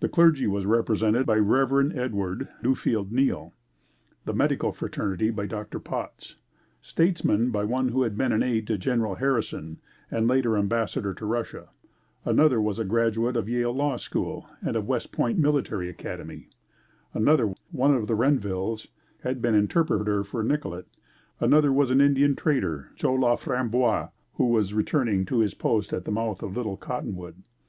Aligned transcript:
The 0.00 0.08
clergy 0.08 0.48
was 0.48 0.66
represented 0.66 1.26
by 1.26 1.36
Rev. 1.36 1.92
Edward 1.96 2.48
Duffield 2.60 3.12
Neill; 3.12 3.54
the 4.24 4.34
medical 4.34 4.72
fraternity 4.72 5.30
by 5.30 5.46
Dr. 5.46 5.78
Potts; 5.78 6.34
statesmen 6.82 7.52
by 7.52 7.62
one 7.62 7.90
who 7.90 8.02
had 8.02 8.18
been 8.18 8.32
an 8.32 8.42
Aide 8.42 8.66
to 8.66 8.76
General 8.76 9.14
Harrison 9.14 9.78
and 10.10 10.26
later 10.26 10.56
Ambassador 10.56 11.14
to 11.14 11.24
Russia; 11.24 11.68
another 12.24 12.60
was 12.60 12.80
a 12.80 12.84
graduate 12.84 13.36
of 13.36 13.48
Yale 13.48 13.70
Law 13.72 13.96
School 13.96 14.48
and 14.60 14.74
of 14.74 14.88
West 14.88 15.12
Point 15.12 15.38
Military 15.38 15.88
Academy; 15.88 16.48
another, 17.14 17.54
one 17.70 17.94
of 17.94 18.08
the 18.08 18.16
Renvilles, 18.16 18.88
had 19.22 19.40
been 19.40 19.54
interpreter 19.54 20.24
for 20.24 20.42
Nicollet; 20.42 20.88
another 21.38 21.72
was 21.72 21.90
an 21.92 22.00
Indian 22.00 22.34
Trader, 22.34 22.90
Joe 22.96 23.14
La 23.14 23.36
Framboise, 23.36 24.08
who 24.32 24.46
was 24.48 24.74
returning 24.74 25.24
to 25.26 25.38
his 25.38 25.54
post 25.54 25.92
at 25.92 26.06
the 26.06 26.10
mouth 26.10 26.42
of 26.42 26.56
Little 26.56 26.76
Cottonwood. 26.76 27.36